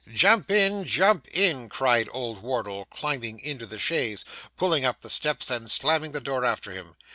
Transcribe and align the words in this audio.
'Jump 0.11 0.49
in 0.49 0.83
jump 0.83 1.27
in!' 1.31 1.69
cried 1.69 2.09
old 2.11 2.41
Wardle, 2.41 2.85
climbing 2.85 3.39
into 3.39 3.67
the 3.67 3.77
chaise, 3.77 4.25
pulling 4.57 4.83
up 4.83 5.01
the 5.01 5.11
steps, 5.11 5.51
and 5.51 5.69
slamming 5.69 6.11
the 6.11 6.19
door 6.19 6.43
after 6.43 6.71
him. 6.71 6.95